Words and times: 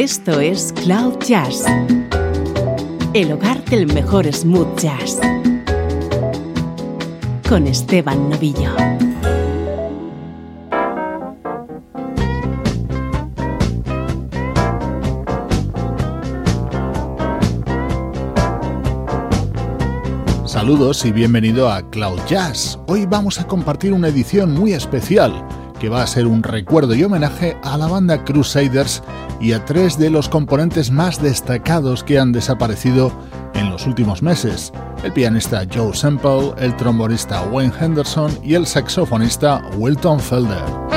Esto 0.00 0.38
es 0.38 0.72
Cloud 0.84 1.18
Jazz, 1.26 1.64
el 3.14 3.32
hogar 3.32 3.64
del 3.64 3.92
mejor 3.92 4.32
smooth 4.32 4.78
jazz, 4.78 5.18
con 7.48 7.66
Esteban 7.66 8.30
Novillo. 8.30 8.70
Saludos 20.44 21.04
y 21.06 21.10
bienvenido 21.10 21.68
a 21.68 21.90
Cloud 21.90 22.20
Jazz. 22.28 22.78
Hoy 22.86 23.04
vamos 23.04 23.40
a 23.40 23.48
compartir 23.48 23.92
una 23.92 24.06
edición 24.06 24.54
muy 24.54 24.74
especial 24.74 25.44
que 25.78 25.88
va 25.88 26.02
a 26.02 26.06
ser 26.06 26.26
un 26.26 26.42
recuerdo 26.42 26.94
y 26.94 27.04
homenaje 27.04 27.56
a 27.62 27.76
la 27.76 27.86
banda 27.86 28.24
Crusaders 28.24 29.02
y 29.40 29.52
a 29.52 29.64
tres 29.64 29.98
de 29.98 30.10
los 30.10 30.28
componentes 30.28 30.90
más 30.90 31.22
destacados 31.22 32.02
que 32.02 32.18
han 32.18 32.32
desaparecido 32.32 33.12
en 33.54 33.70
los 33.70 33.86
últimos 33.86 34.22
meses, 34.22 34.72
el 35.04 35.12
pianista 35.12 35.66
Joe 35.72 35.94
Semple, 35.94 36.52
el 36.58 36.76
trombonista 36.76 37.42
Wayne 37.42 37.72
Henderson 37.80 38.36
y 38.42 38.54
el 38.54 38.66
saxofonista 38.66 39.62
Wilton 39.76 40.20
Felder. 40.20 40.87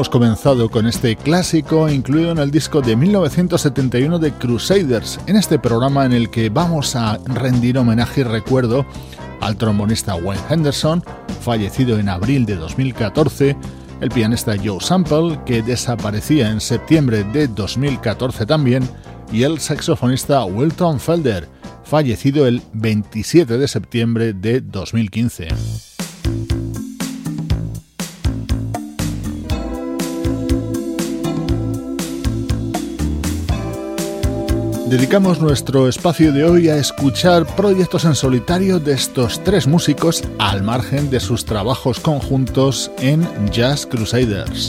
Hemos 0.00 0.08
comenzado 0.08 0.70
con 0.70 0.86
este 0.86 1.14
clásico 1.14 1.86
incluido 1.86 2.32
en 2.32 2.38
el 2.38 2.50
disco 2.50 2.80
de 2.80 2.96
1971 2.96 4.18
de 4.18 4.32
Crusaders, 4.32 5.20
en 5.26 5.36
este 5.36 5.58
programa 5.58 6.06
en 6.06 6.14
el 6.14 6.30
que 6.30 6.48
vamos 6.48 6.96
a 6.96 7.18
rendir 7.26 7.76
homenaje 7.76 8.22
y 8.22 8.24
recuerdo 8.24 8.86
al 9.42 9.58
trombonista 9.58 10.14
Wayne 10.14 10.42
Henderson, 10.48 11.04
fallecido 11.42 11.98
en 11.98 12.08
abril 12.08 12.46
de 12.46 12.56
2014, 12.56 13.54
el 14.00 14.08
pianista 14.08 14.54
Joe 14.56 14.80
Sample, 14.80 15.38
que 15.44 15.60
desaparecía 15.60 16.48
en 16.48 16.62
septiembre 16.62 17.22
de 17.22 17.48
2014 17.48 18.46
también, 18.46 18.88
y 19.30 19.42
el 19.42 19.60
saxofonista 19.60 20.42
Wilton 20.46 20.98
Felder, 20.98 21.46
fallecido 21.84 22.46
el 22.46 22.62
27 22.72 23.58
de 23.58 23.68
septiembre 23.68 24.32
de 24.32 24.62
2015. 24.62 25.89
Dedicamos 34.90 35.40
nuestro 35.40 35.86
espacio 35.86 36.32
de 36.32 36.42
hoy 36.42 36.68
a 36.68 36.74
escuchar 36.74 37.46
proyectos 37.54 38.04
en 38.04 38.16
solitario 38.16 38.80
de 38.80 38.94
estos 38.94 39.38
tres 39.44 39.68
músicos 39.68 40.24
al 40.40 40.64
margen 40.64 41.10
de 41.10 41.20
sus 41.20 41.44
trabajos 41.44 42.00
conjuntos 42.00 42.90
en 42.98 43.22
Jazz 43.52 43.86
Crusaders. 43.86 44.68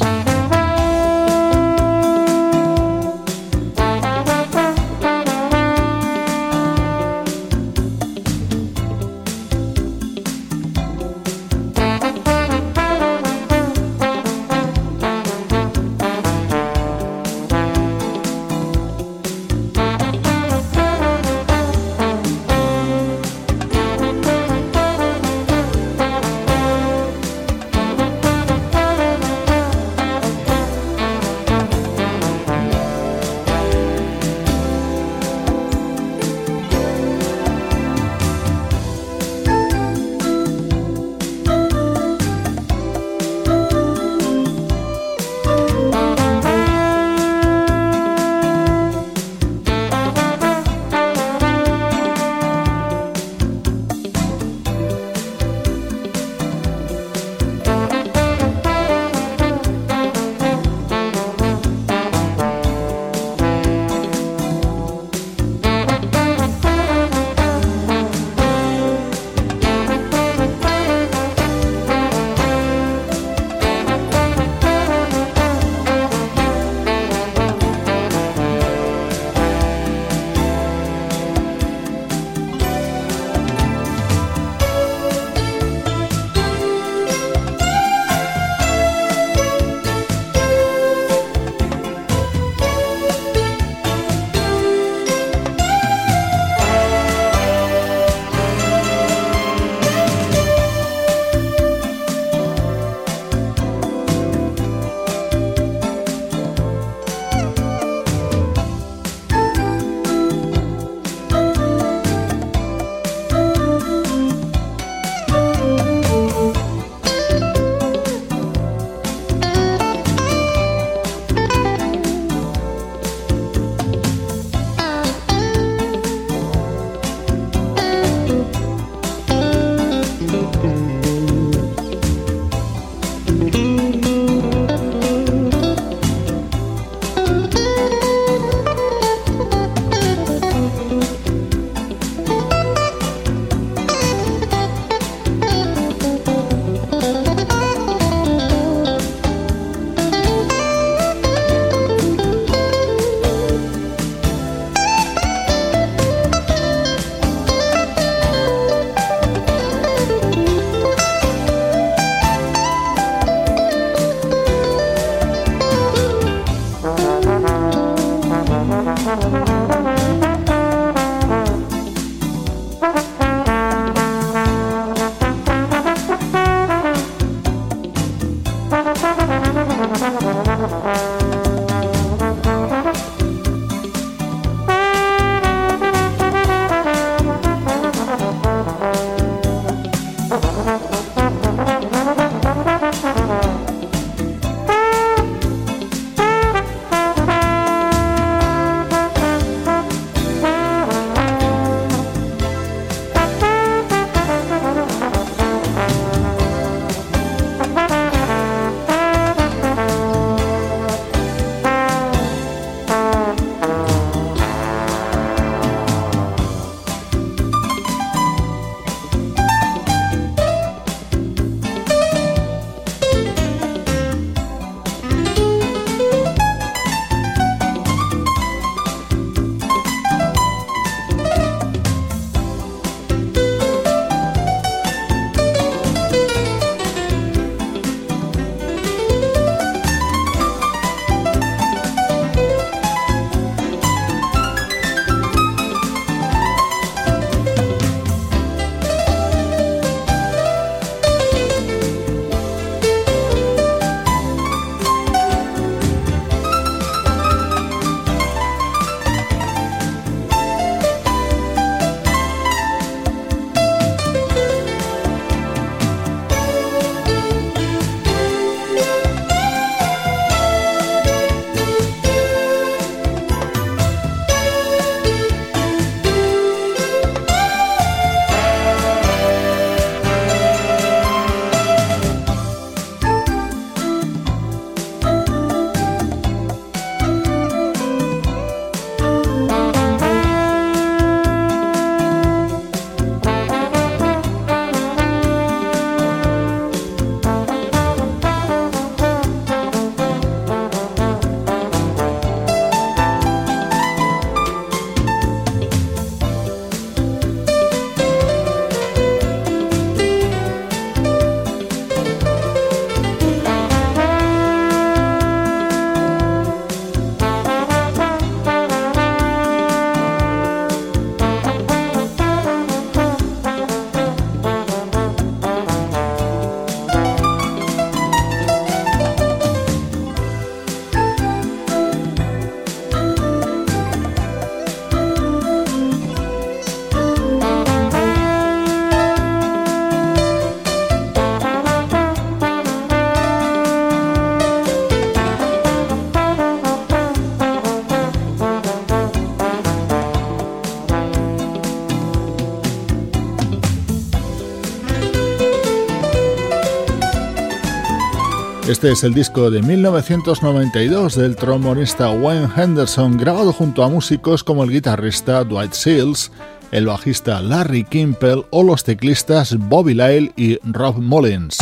Este 358.71 358.89
es 358.89 359.03
el 359.03 359.13
disco 359.13 359.51
de 359.51 359.61
1992 359.61 361.17
del 361.17 361.35
trombonista 361.35 362.09
Wayne 362.09 362.47
Henderson, 362.55 363.17
grabado 363.17 363.51
junto 363.51 363.83
a 363.83 363.89
músicos 363.89 364.45
como 364.45 364.63
el 364.63 364.71
guitarrista 364.71 365.43
Dwight 365.43 365.73
Seals, 365.73 366.31
el 366.71 366.85
bajista 366.85 367.41
Larry 367.41 367.83
Kimpel 367.83 368.45
o 368.49 368.63
los 368.63 368.85
teclistas 368.85 369.57
Bobby 369.57 369.93
Lyle 369.93 370.31
y 370.37 370.57
Rob 370.63 370.99
Mullins. 370.99 371.57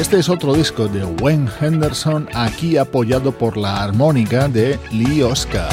Este 0.00 0.18
es 0.18 0.28
otro 0.28 0.52
disco 0.52 0.88
de 0.88 1.04
Wayne 1.04 1.48
Henderson, 1.60 2.28
aquí 2.34 2.78
apoyado 2.78 3.30
por 3.30 3.56
la 3.56 3.80
armónica 3.80 4.48
de 4.48 4.76
Lee 4.90 5.22
Oscar. 5.22 5.70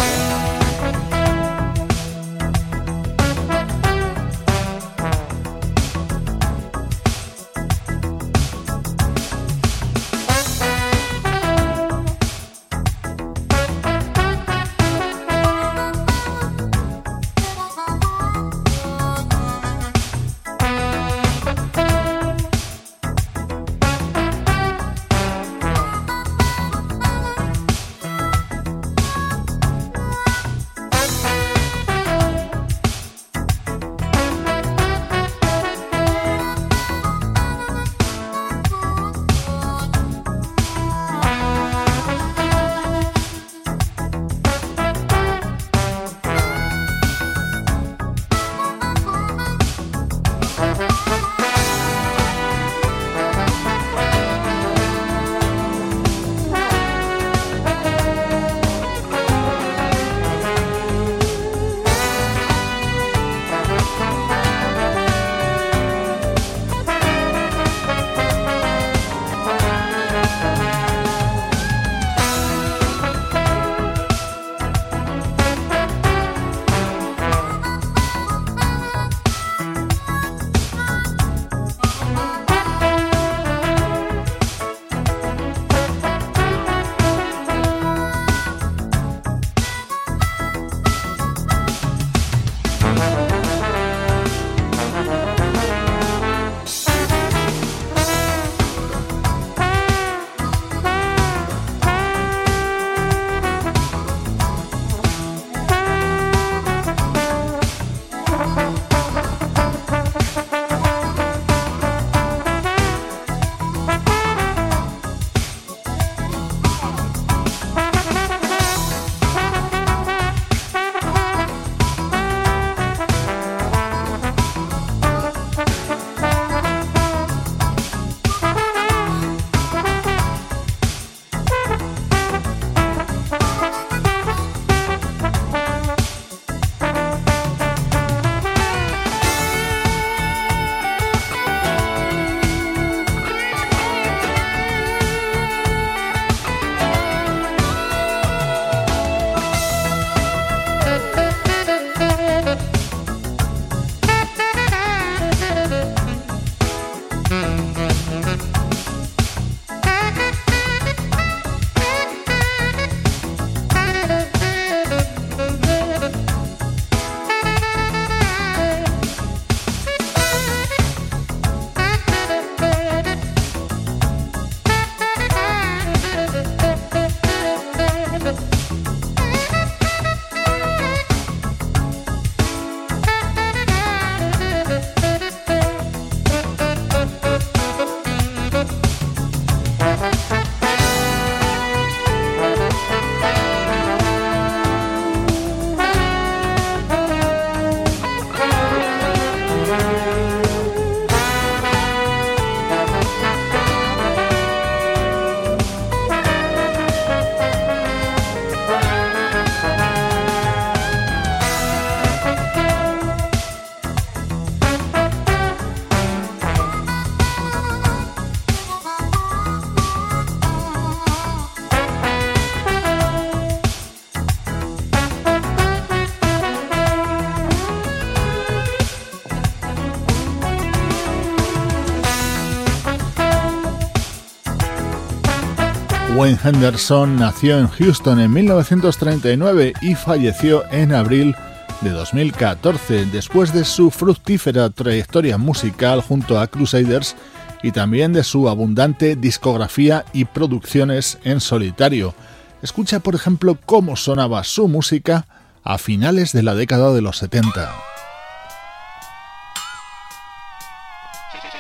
Henderson 236.36 237.16
nació 237.16 237.60
en 237.60 237.68
Houston 237.68 238.20
en 238.20 238.34
1939 238.34 239.74
y 239.82 239.96
falleció 239.96 240.64
en 240.72 240.94
abril 240.94 241.36
de 241.82 241.92
2014, 241.92 243.06
después 243.06 243.54
de 243.54 243.64
su 243.64 243.92
fructífera 243.92 244.70
trayectoria 244.72 245.38
musical 245.38 246.02
junto 246.02 246.40
a 246.40 246.48
Crusaders 246.48 247.16
y 247.64 247.72
también 247.72 248.14
de 248.14 248.24
su 248.24 248.50
abundante 248.50 249.16
discografía 249.16 250.06
y 250.12 250.26
producciones 250.26 251.20
en 251.24 251.40
solitario. 251.40 252.16
Escucha, 252.62 253.00
por 253.00 253.16
ejemplo, 253.16 253.58
cómo 253.66 253.96
sonaba 253.96 254.44
su 254.44 254.68
música 254.68 255.26
a 255.64 255.78
finales 255.78 256.34
de 256.34 256.44
la 256.44 256.56
década 256.56 256.92
de 256.94 257.02
los 257.02 257.18
70. 257.18 257.74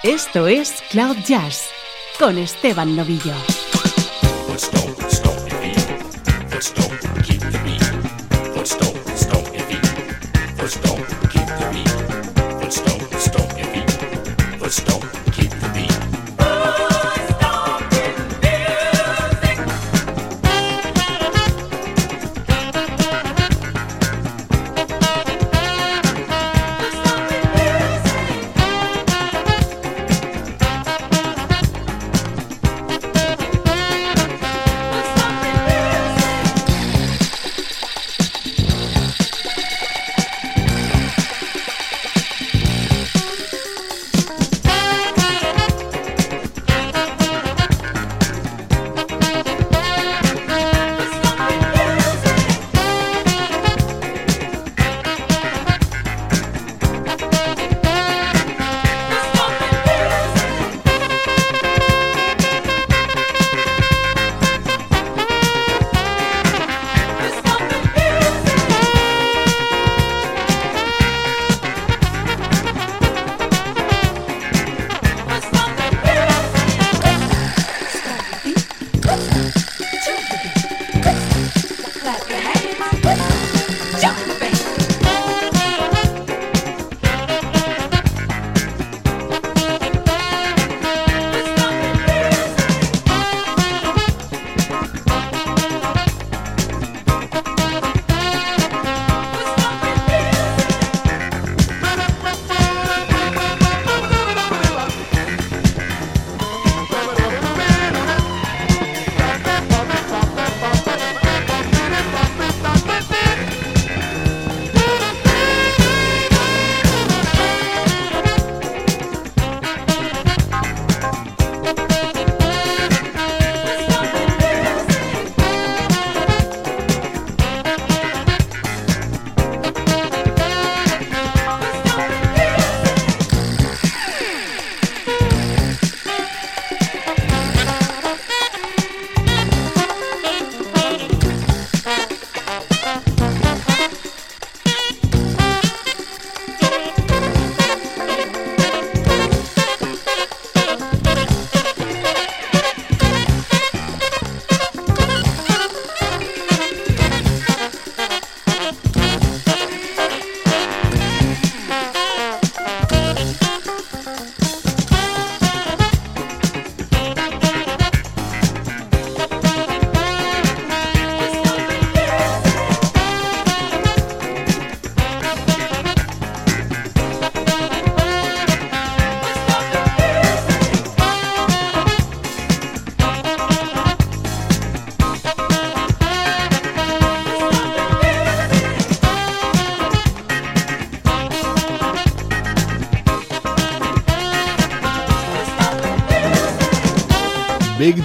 Esto 0.03 0.47
es 0.47 0.83
Cloud 0.89 1.17
Jazz 1.25 1.69
con 2.19 2.38
Esteban 2.38 2.95
Novillo. 2.95 3.33
the. 4.57 5.06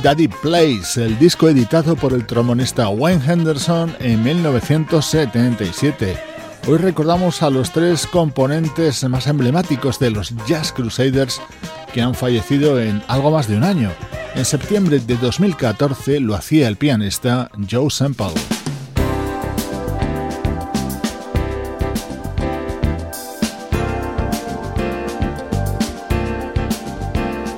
Daddy 0.02 0.26
Plays, 0.26 0.96
el 0.96 1.16
disco 1.18 1.48
editado 1.48 1.94
por 1.94 2.12
el 2.12 2.26
trombonista 2.26 2.88
Wayne 2.88 3.22
Henderson 3.24 3.94
en 4.00 4.20
1977. 4.24 6.18
Hoy 6.66 6.78
recordamos 6.78 7.40
a 7.42 7.50
los 7.50 7.70
tres 7.70 8.08
componentes 8.08 9.04
más 9.08 9.28
emblemáticos 9.28 10.00
de 10.00 10.10
los 10.10 10.34
Jazz 10.48 10.72
Crusaders 10.72 11.40
que 11.92 12.02
han 12.02 12.16
fallecido 12.16 12.80
en 12.80 13.00
algo 13.06 13.30
más 13.30 13.46
de 13.46 13.56
un 13.56 13.62
año. 13.62 13.92
En 14.34 14.44
septiembre 14.44 14.98
de 14.98 15.16
2014 15.16 16.18
lo 16.18 16.34
hacía 16.34 16.66
el 16.66 16.76
pianista 16.76 17.48
Joe 17.70 17.88
Sample. 17.88 18.61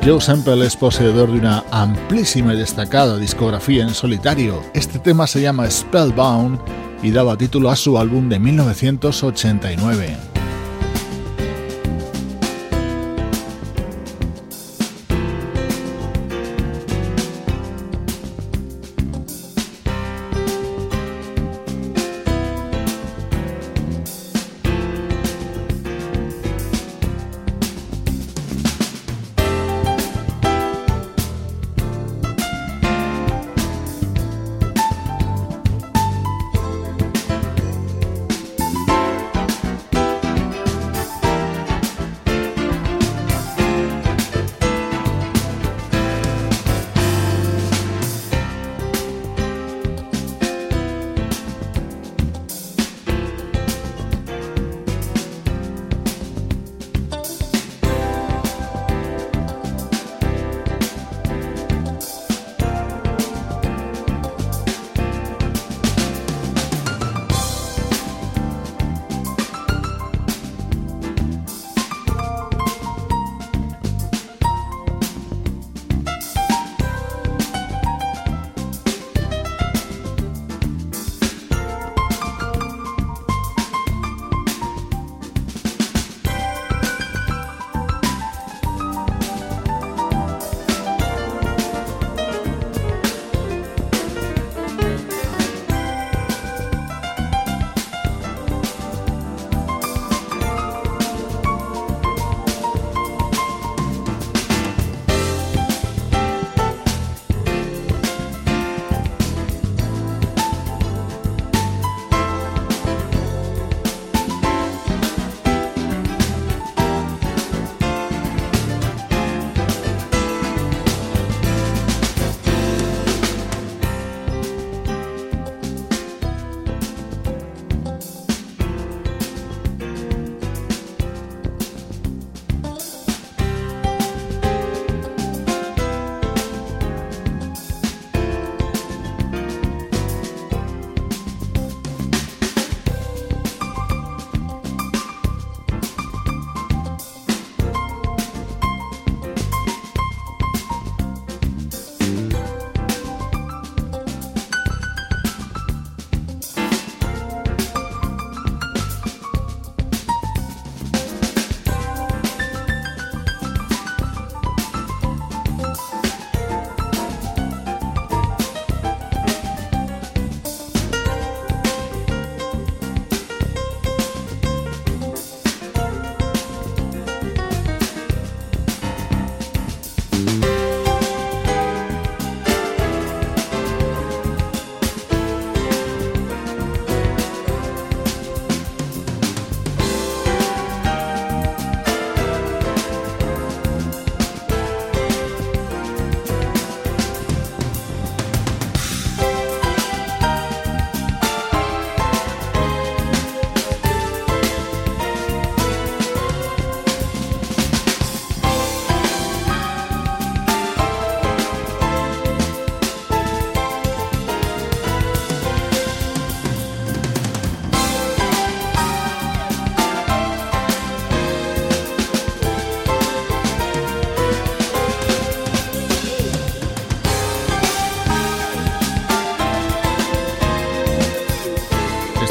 Joe 0.07 0.21
Sample 0.21 0.67
es 0.67 0.77
poseedor 0.77 1.33
de 1.33 1.39
una 1.39 1.65
amplísima 1.71 2.53
y 2.53 2.59
destacada 2.59 3.17
discografía 3.17 3.85
en 3.85 3.95
solitario. 3.95 4.61
Este 4.75 4.99
tema 4.99 5.27
se 5.27 5.41
llama 5.41 5.71
Spellbound 5.71 6.61
y 7.03 7.11
daba 7.11 7.39
título 7.39 7.71
a 7.71 7.77
su 7.77 7.97
álbum 7.97 8.29
de 8.29 8.39
1989. 8.39 10.34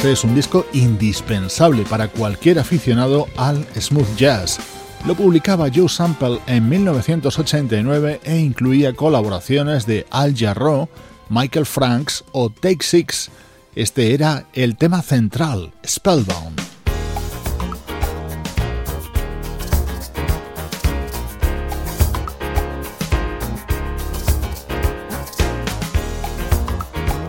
Es 0.03 0.25
un 0.25 0.35
disco 0.35 0.65
indispensable 0.73 1.83
para 1.83 2.09
cualquier 2.09 2.59
aficionado 2.59 3.29
al 3.37 3.65
smooth 3.79 4.17
jazz. 4.17 4.59
Lo 5.07 5.15
publicaba 5.15 5.69
Joe 5.73 5.87
Sample 5.87 6.39
en 6.45 6.67
1989 6.67 8.19
e 8.25 8.37
incluía 8.37 8.93
colaboraciones 8.93 9.85
de 9.85 10.05
Al 10.11 10.35
Jarreau, 10.35 10.89
Michael 11.29 11.65
Franks 11.65 12.25
o 12.33 12.49
Take 12.49 12.83
Six. 12.83 13.29
Este 13.75 14.13
era 14.13 14.45
el 14.51 14.75
tema 14.75 15.01
central, 15.01 15.71
Spellbound. 15.87 16.72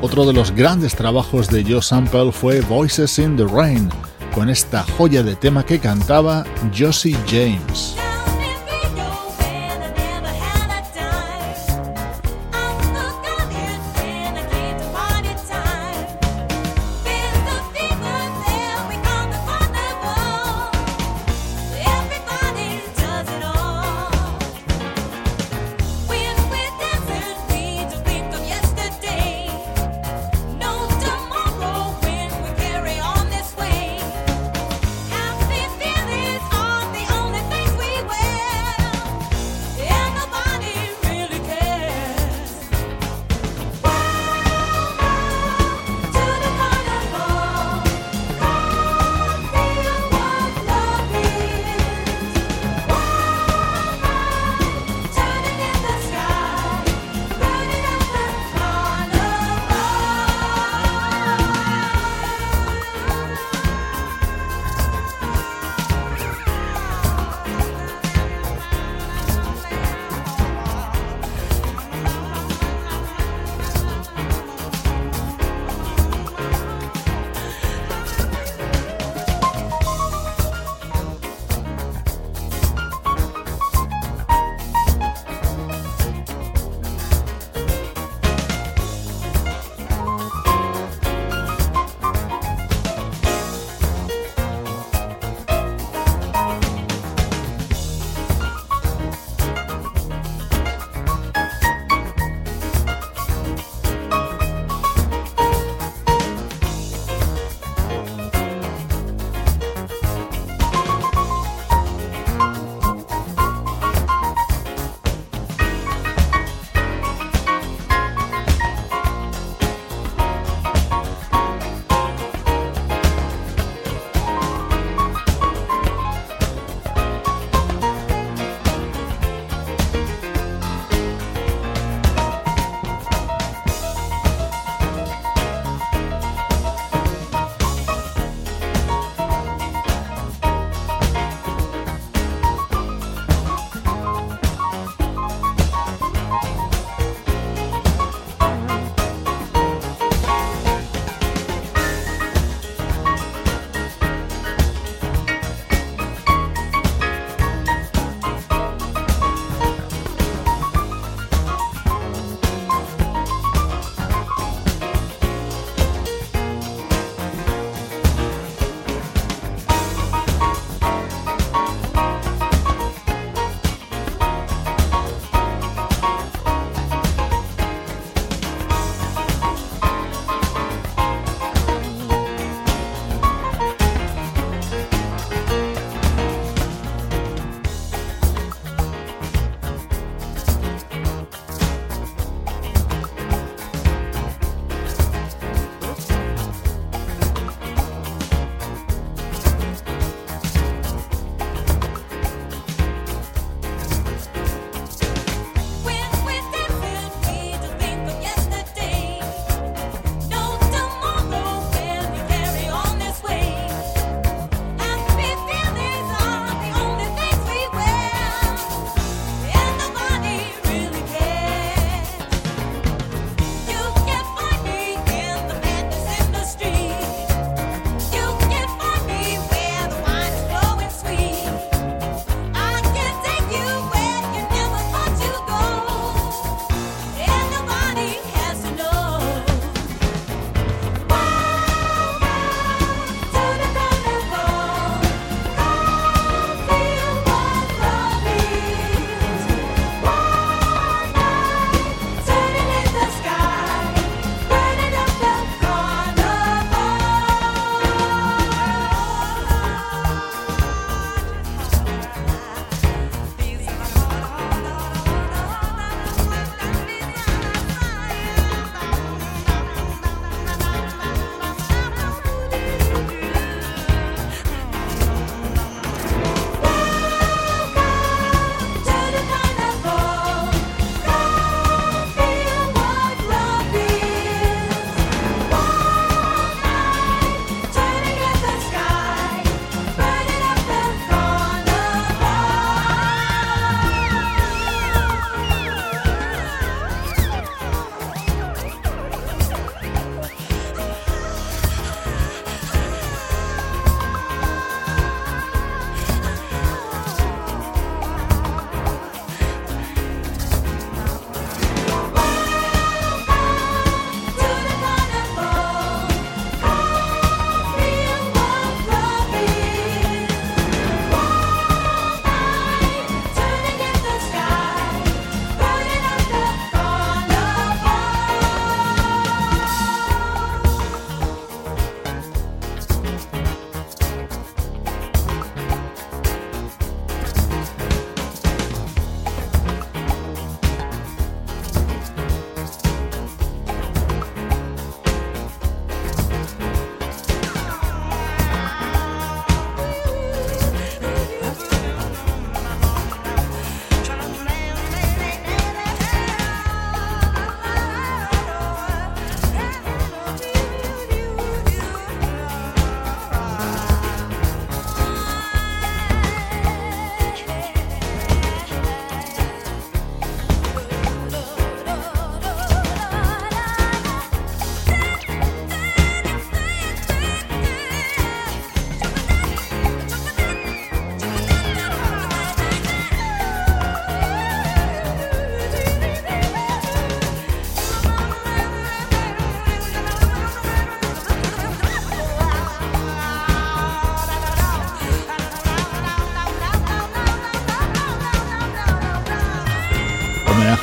Otro 0.04 0.26
de 0.26 0.34
los 0.34 0.50
grandes 0.50 0.94
trabajos 0.94 1.48
de 1.48 1.64
Joe 1.64 1.80
Sample 1.80 2.30
fue 2.30 2.60
Voices 2.60 3.18
in 3.18 3.38
the 3.38 3.46
Rain, 3.46 3.88
con 4.34 4.50
esta 4.50 4.82
joya 4.98 5.22
de 5.22 5.34
tema 5.34 5.64
que 5.64 5.78
cantaba 5.78 6.44
Josie 6.76 7.16
James. 7.26 7.96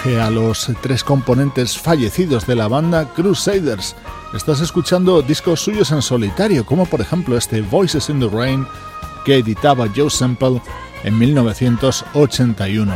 a 0.04 0.32
los 0.32 0.68
tres 0.82 1.04
componentes 1.04 1.78
fallecidos 1.78 2.48
de 2.48 2.56
la 2.56 2.68
banda 2.68 3.06
Crusaders. 3.14 3.96
Estás 4.34 4.60
escuchando 4.60 5.22
discos 5.22 5.62
suyos 5.62 5.92
en 5.92 6.02
solitario, 6.02 6.66
como 6.66 6.88
por 6.88 7.02
ejemplo 7.02 7.38
este 7.38 7.62
Voices 7.62 8.10
in 8.10 8.20
the 8.20 8.28
Rain 8.28 8.66
que 9.26 9.38
editaba 9.38 9.88
Joe 9.96 10.10
Semple 10.10 10.60
en 11.04 11.20
1981. 11.20 12.96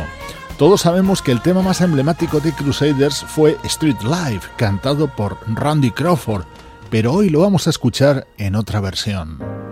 Todos 0.58 0.80
sabemos 0.80 1.22
que 1.22 1.30
el 1.30 1.42
tema 1.42 1.62
más 1.62 1.80
emblemático 1.80 2.40
de 2.40 2.52
Crusaders 2.52 3.24
fue 3.28 3.56
Street 3.62 4.02
Live, 4.02 4.42
cantado 4.56 5.06
por 5.06 5.38
Randy 5.46 5.92
Crawford, 5.92 6.44
pero 6.90 7.12
hoy 7.12 7.28
lo 7.28 7.40
vamos 7.40 7.68
a 7.68 7.70
escuchar 7.70 8.26
en 8.36 8.56
otra 8.56 8.80
versión. 8.80 9.65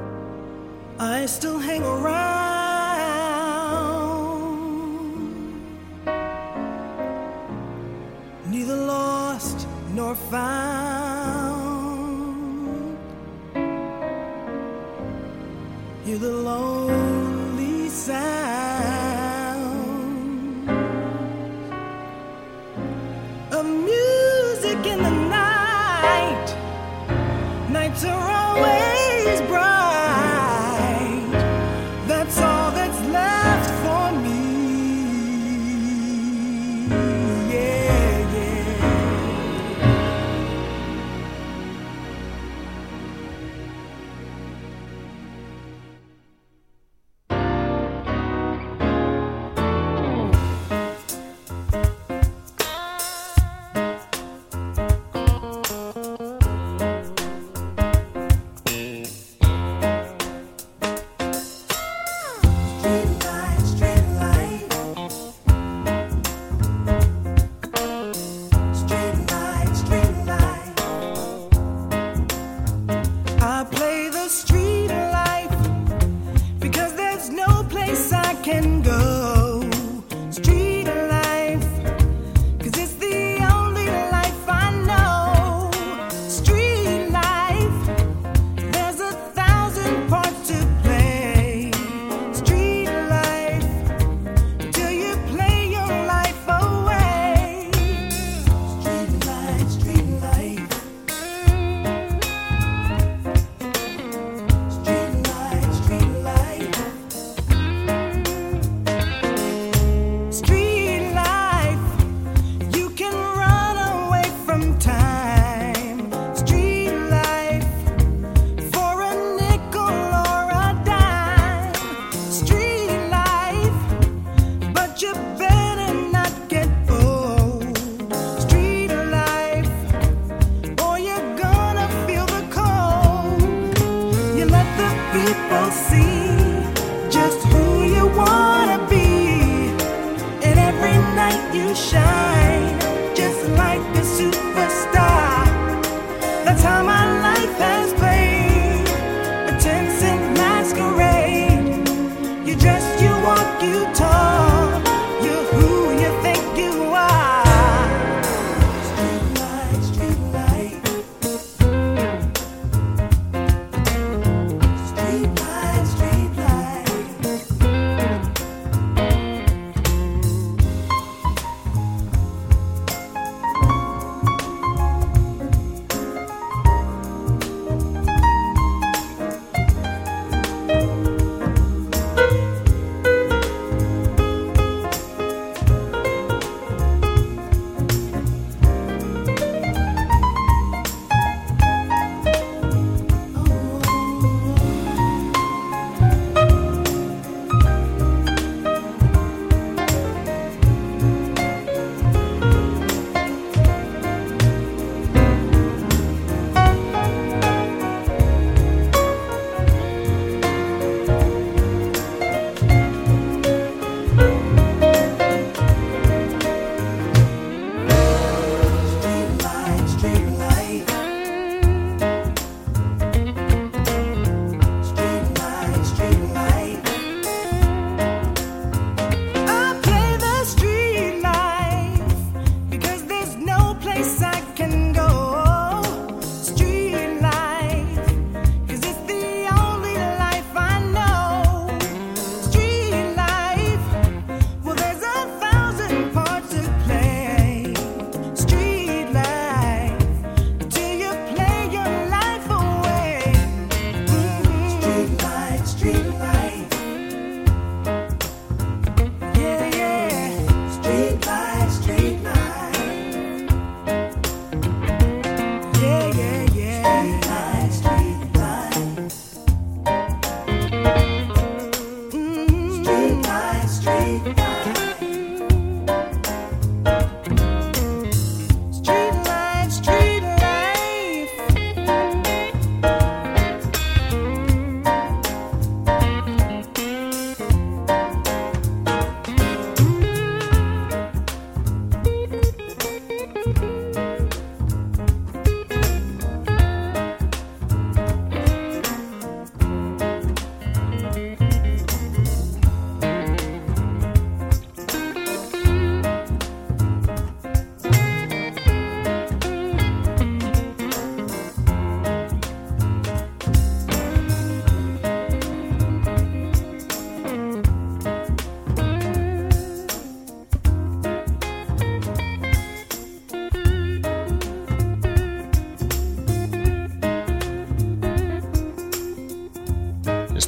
you're 10.05 10.15
found. 10.15 11.65
You're 16.05 16.19
the 16.19 16.31
lonely 16.31 17.89
sound. 17.89 18.44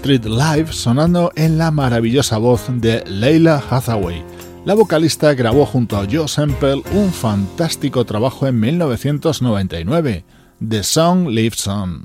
Live 0.07 0.73
sonando 0.73 1.33
en 1.35 1.59
la 1.59 1.73
maravillosa 1.73 2.39
voz 2.39 2.67
de 2.69 3.03
Leila 3.09 3.61
Hathaway. 3.69 4.23
La 4.65 4.75
vocalista 4.75 5.35
grabó 5.35 5.67
junto 5.67 5.97
a 5.97 6.07
Joe 6.09 6.29
Semple 6.29 6.83
un 6.93 7.13
fantástico 7.13 8.05
trabajo 8.05 8.47
en 8.47 8.61
1999, 8.61 10.25
The 10.69 10.83
Song 10.85 11.27
Lives 11.27 11.67
On. 11.67 12.05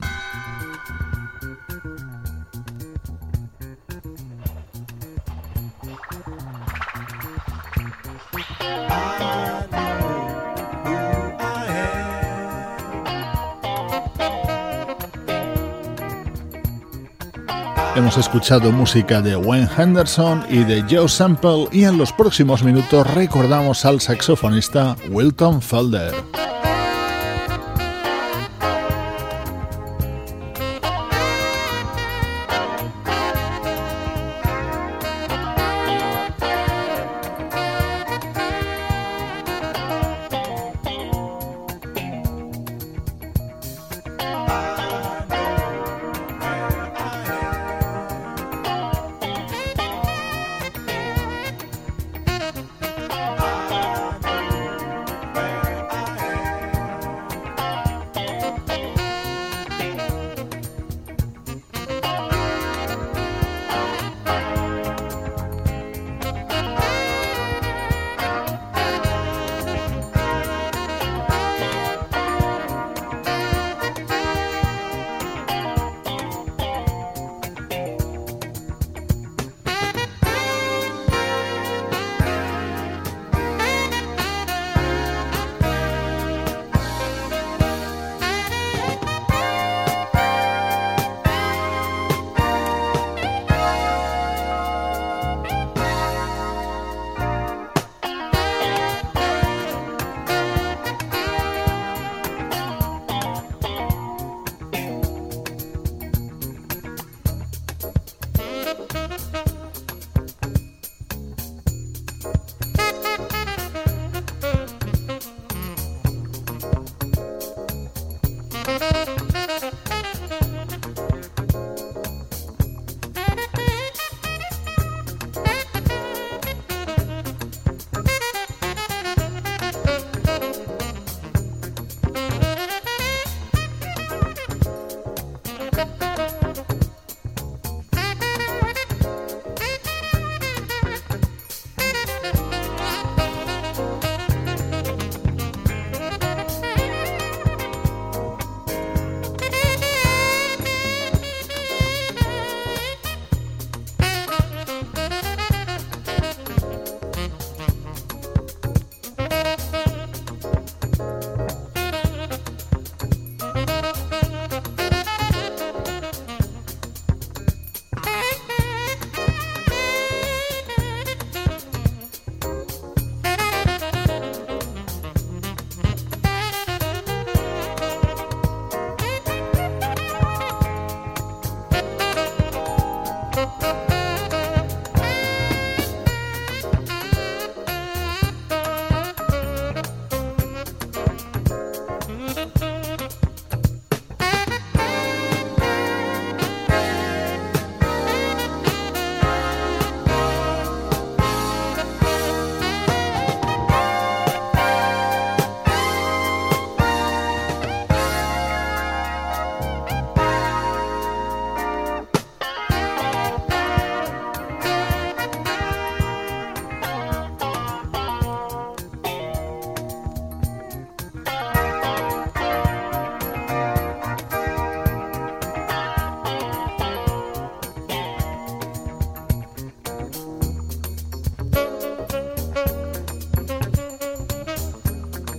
Hemos 18.11 18.27
escuchado 18.27 18.73
música 18.73 19.21
de 19.21 19.37
Wayne 19.37 19.69
Henderson 19.77 20.43
y 20.49 20.65
de 20.65 20.81
Joe 20.81 21.07
Sample 21.07 21.69
y 21.71 21.85
en 21.85 21.97
los 21.97 22.11
próximos 22.11 22.61
minutos 22.61 23.07
recordamos 23.13 23.85
al 23.85 24.01
saxofonista 24.01 24.97
Wilton 25.09 25.61
Felder. 25.61 26.40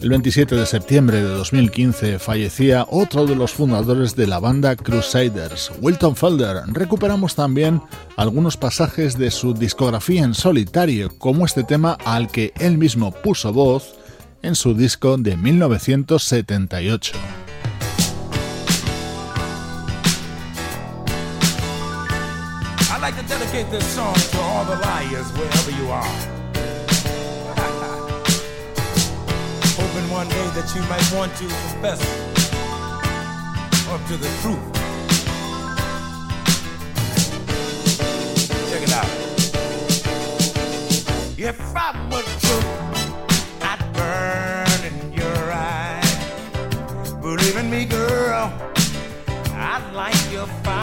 El 0.02 0.08
27 0.08 0.56
de 0.56 0.66
septiembre 0.66 1.18
de 1.18 1.28
2015 1.28 2.18
fallecía 2.18 2.84
otro 2.90 3.24
de 3.24 3.36
los 3.36 3.52
fundadores 3.52 4.16
de 4.16 4.26
la 4.26 4.40
banda 4.40 4.74
Crusaders, 4.74 5.70
Wilton 5.80 6.16
Felder. 6.16 6.56
Recuperamos 6.66 7.36
también 7.36 7.80
algunos 8.16 8.56
pasajes 8.56 9.16
de 9.16 9.30
su 9.30 9.54
discografía 9.54 10.24
en 10.24 10.34
solitario, 10.34 11.16
como 11.18 11.46
este 11.46 11.62
tema 11.62 11.96
al 12.04 12.28
que 12.32 12.52
él 12.58 12.78
mismo 12.78 13.12
puso 13.12 13.52
voz 13.52 13.94
en 14.42 14.56
su 14.56 14.74
disco 14.74 15.16
de 15.18 15.36
1978. 15.36 17.12
one 24.64 24.80
day 24.80 26.41
that 30.54 30.74
you 30.74 30.82
might 30.82 31.10
want 31.16 31.34
to 31.36 31.44
confess 31.44 32.00
up 33.88 34.04
to 34.06 34.16
the 34.18 34.28
truth. 34.42 34.72
Check 38.70 38.82
it 38.82 38.92
out. 38.92 39.10
If 41.38 41.58
I 41.74 41.92
were 42.10 42.26
true, 42.44 42.66
I'd 43.62 43.82
burn 43.94 44.80
in 44.92 45.12
your 45.14 45.52
eyes. 45.52 47.12
Believe 47.14 47.56
in 47.56 47.70
me, 47.70 47.86
girl, 47.86 48.52
I'd 49.54 49.90
light 49.94 50.30
your 50.30 50.46
fire. 50.64 50.81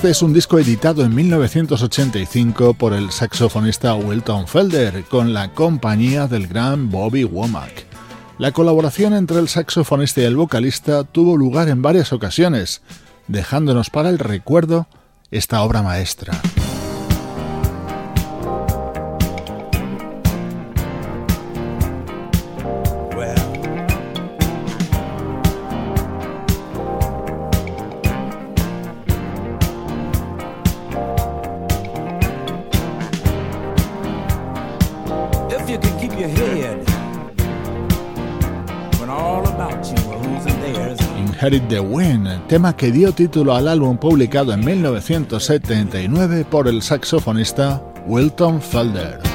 Este 0.00 0.12
es 0.12 0.22
un 0.22 0.32
disco 0.32 0.58
editado 0.58 1.04
en 1.04 1.14
1985 1.14 2.72
por 2.72 2.94
el 2.94 3.10
saxofonista 3.10 3.94
Wilton 3.94 4.48
Felder 4.48 5.04
con 5.04 5.34
la 5.34 5.52
compañía 5.52 6.26
del 6.26 6.46
gran 6.46 6.90
Bobby 6.90 7.24
Womack. 7.24 7.84
La 8.38 8.50
colaboración 8.50 9.12
entre 9.12 9.38
el 9.38 9.48
saxofonista 9.50 10.22
y 10.22 10.24
el 10.24 10.36
vocalista 10.36 11.04
tuvo 11.04 11.36
lugar 11.36 11.68
en 11.68 11.82
varias 11.82 12.14
ocasiones, 12.14 12.80
dejándonos 13.28 13.90
para 13.90 14.08
el 14.08 14.18
recuerdo 14.18 14.86
esta 15.30 15.60
obra 15.60 15.82
maestra. 15.82 16.40
The 41.58 41.80
Wind, 41.80 42.46
tema 42.46 42.76
que 42.76 42.92
dio 42.92 43.10
título 43.10 43.56
al 43.56 43.66
álbum 43.66 43.98
publicado 43.98 44.52
en 44.52 44.64
1979 44.64 46.46
por 46.48 46.68
el 46.68 46.80
saxofonista 46.80 47.82
Wilton 48.06 48.62
Felder. 48.62 49.29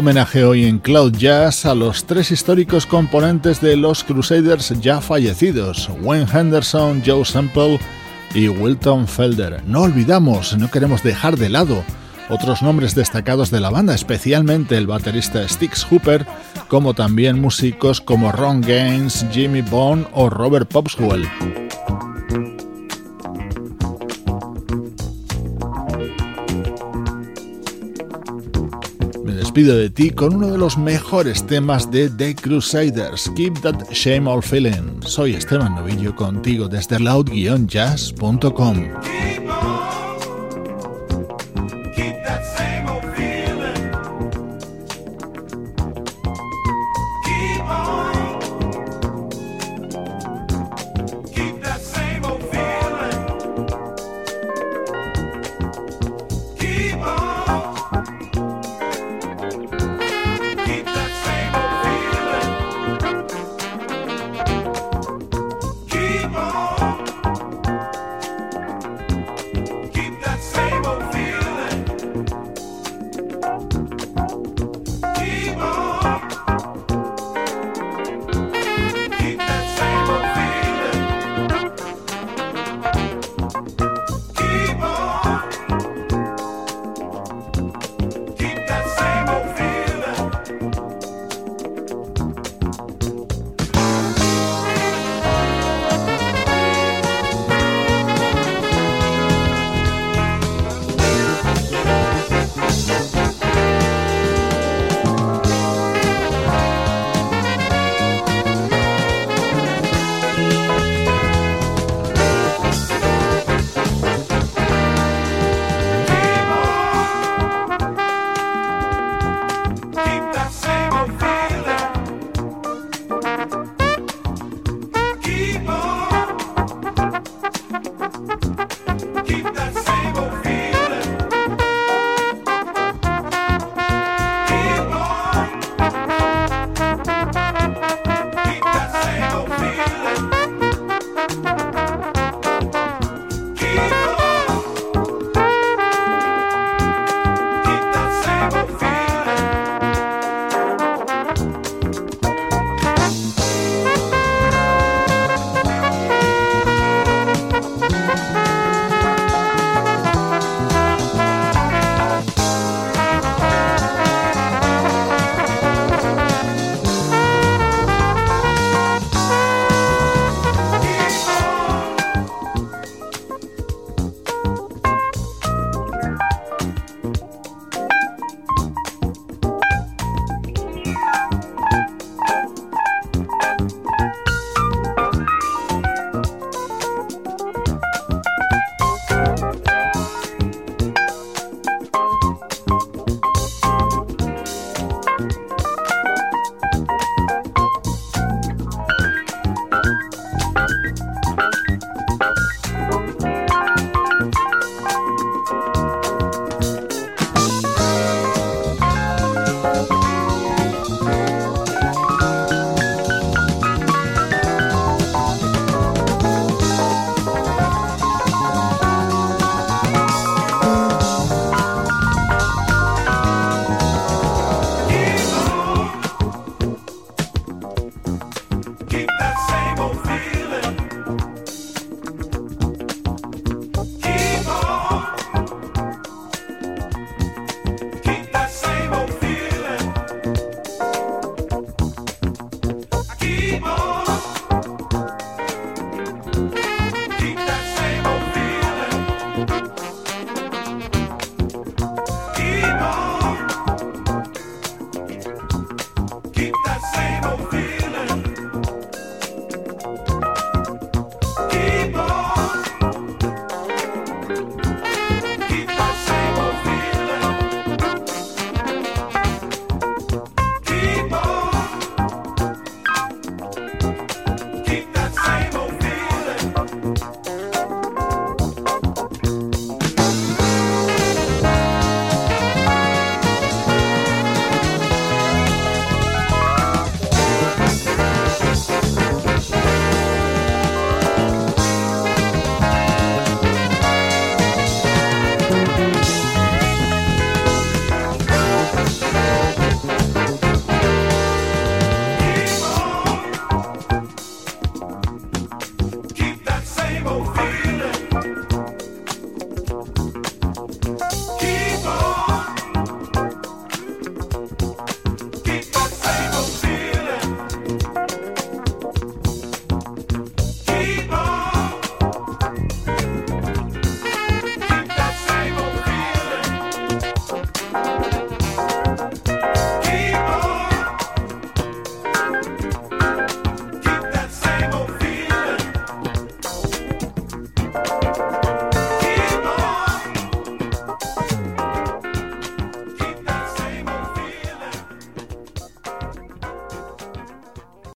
Homenaje 0.00 0.44
hoy 0.44 0.64
en 0.64 0.78
Cloud 0.78 1.12
Jazz 1.18 1.66
a 1.66 1.74
los 1.74 2.06
tres 2.06 2.30
históricos 2.30 2.86
componentes 2.86 3.60
de 3.60 3.76
los 3.76 4.02
Crusaders 4.02 4.72
ya 4.80 5.02
fallecidos, 5.02 5.90
Wayne 6.00 6.26
Henderson, 6.32 7.02
Joe 7.04 7.22
Semple 7.22 7.78
y 8.34 8.48
Wilton 8.48 9.06
Felder. 9.06 9.62
No 9.66 9.82
olvidamos, 9.82 10.56
no 10.56 10.70
queremos 10.70 11.02
dejar 11.02 11.36
de 11.36 11.50
lado 11.50 11.84
otros 12.30 12.62
nombres 12.62 12.94
destacados 12.94 13.50
de 13.50 13.60
la 13.60 13.68
banda, 13.68 13.94
especialmente 13.94 14.78
el 14.78 14.86
baterista 14.86 15.46
Styx 15.46 15.84
Hooper, 15.84 16.26
como 16.68 16.94
también 16.94 17.38
músicos 17.38 18.00
como 18.00 18.32
Ron 18.32 18.62
Gaines, 18.62 19.26
Jimmy 19.30 19.60
Bond 19.60 20.06
o 20.14 20.30
Robert 20.30 20.66
Popswell. 20.66 21.28
Despido 29.50 29.76
de 29.76 29.90
ti 29.90 30.10
con 30.10 30.36
uno 30.36 30.46
de 30.46 30.58
los 30.58 30.78
mejores 30.78 31.44
temas 31.44 31.90
de 31.90 32.08
The 32.08 32.36
Crusaders, 32.36 33.32
Keep 33.34 33.60
That 33.62 33.90
Shame 33.90 34.30
All 34.30 34.44
Feeling. 34.44 35.00
Soy 35.04 35.34
Esteban 35.34 35.74
Novillo 35.74 36.14
contigo 36.14 36.68
desde 36.68 37.00
loud-jazz.com. 37.00 38.76